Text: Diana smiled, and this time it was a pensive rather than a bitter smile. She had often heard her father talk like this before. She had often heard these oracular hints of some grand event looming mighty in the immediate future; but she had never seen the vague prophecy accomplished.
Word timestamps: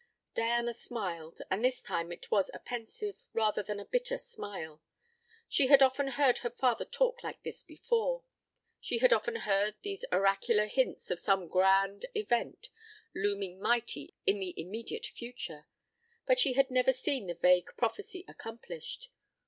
Diana 0.33 0.73
smiled, 0.73 1.43
and 1.51 1.63
this 1.63 1.79
time 1.83 2.11
it 2.11 2.31
was 2.31 2.49
a 2.55 2.57
pensive 2.59 3.23
rather 3.33 3.61
than 3.61 3.79
a 3.79 3.85
bitter 3.85 4.17
smile. 4.17 4.81
She 5.47 5.67
had 5.67 5.83
often 5.83 6.07
heard 6.07 6.39
her 6.39 6.49
father 6.49 6.85
talk 6.85 7.23
like 7.23 7.43
this 7.43 7.63
before. 7.63 8.23
She 8.79 8.97
had 8.97 9.13
often 9.13 9.35
heard 9.35 9.75
these 9.83 10.03
oracular 10.11 10.65
hints 10.65 11.11
of 11.11 11.19
some 11.19 11.47
grand 11.47 12.07
event 12.15 12.69
looming 13.13 13.61
mighty 13.61 14.15
in 14.25 14.39
the 14.39 14.55
immediate 14.59 15.05
future; 15.05 15.67
but 16.25 16.39
she 16.39 16.53
had 16.53 16.71
never 16.71 16.93
seen 16.93 17.27
the 17.27 17.35
vague 17.35 17.69
prophecy 17.77 18.25
accomplished. 18.27 19.11